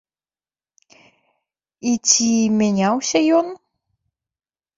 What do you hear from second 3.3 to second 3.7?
ён?